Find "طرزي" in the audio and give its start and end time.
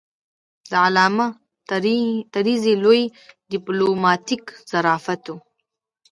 2.33-2.73